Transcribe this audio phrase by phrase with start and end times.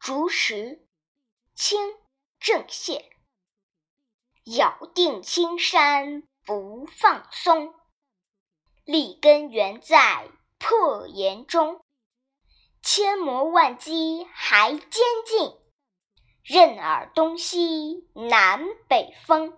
[0.00, 0.88] 竹石
[1.54, 1.94] 清
[2.38, 3.04] 郑燮
[4.44, 7.74] 咬定青山不放松
[8.86, 11.84] 立根原在破岩中。
[12.80, 15.58] 千磨万击还坚劲
[16.42, 19.52] 任尔东西南北风